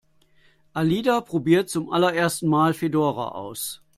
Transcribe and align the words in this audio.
Alida 0.73 1.21
probiert 1.21 1.69
zum 1.69 1.91
allerersten 1.93 2.47
Mal 2.47 2.73
Fedora 2.73 3.33
aus. 3.35 3.83